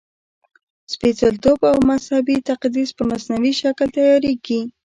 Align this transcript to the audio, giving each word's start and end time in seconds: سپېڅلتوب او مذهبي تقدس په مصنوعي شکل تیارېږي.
سپېڅلتوب 0.93 1.59
او 1.71 1.77
مذهبي 1.89 2.37
تقدس 2.49 2.89
په 2.97 3.03
مصنوعي 3.11 3.53
شکل 3.61 3.87
تیارېږي. 3.97 4.61